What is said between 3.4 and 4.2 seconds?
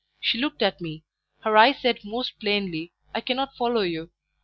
follow you."